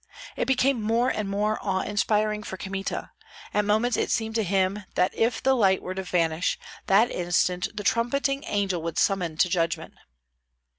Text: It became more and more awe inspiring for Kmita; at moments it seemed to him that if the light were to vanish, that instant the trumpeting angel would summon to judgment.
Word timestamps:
It 0.35 0.45
became 0.45 0.81
more 0.81 1.09
and 1.09 1.29
more 1.29 1.59
awe 1.61 1.81
inspiring 1.83 2.41
for 2.41 2.57
Kmita; 2.57 3.11
at 3.53 3.63
moments 3.65 3.97
it 3.97 4.09
seemed 4.09 4.33
to 4.33 4.41
him 4.43 4.83
that 4.95 5.13
if 5.13 5.43
the 5.43 5.53
light 5.55 5.83
were 5.83 5.93
to 5.93 6.01
vanish, 6.01 6.57
that 6.87 7.11
instant 7.11 7.67
the 7.77 7.83
trumpeting 7.83 8.43
angel 8.47 8.81
would 8.81 8.97
summon 8.97 9.37
to 9.37 9.47
judgment. 9.47 9.93